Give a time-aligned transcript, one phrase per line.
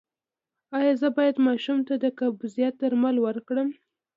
[0.77, 3.69] ایا زه باید ماشوم ته د قبضیت درمل ورکړم؟